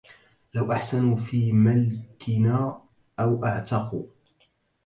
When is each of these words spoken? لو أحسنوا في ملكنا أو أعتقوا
لو 0.53 0.71
أحسنوا 0.71 1.15
في 1.15 1.51
ملكنا 1.51 2.81
أو 3.19 3.45
أعتقوا 3.45 4.03